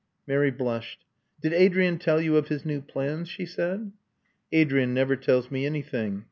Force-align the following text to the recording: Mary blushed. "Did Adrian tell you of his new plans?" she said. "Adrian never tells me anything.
Mary 0.25 0.49
blushed. 0.49 1.05
"Did 1.43 1.53
Adrian 1.53 1.99
tell 1.99 2.19
you 2.19 2.35
of 2.35 2.47
his 2.47 2.65
new 2.65 2.81
plans?" 2.81 3.29
she 3.29 3.45
said. 3.45 3.91
"Adrian 4.51 4.95
never 4.95 5.15
tells 5.15 5.51
me 5.51 5.63
anything. 5.63 6.19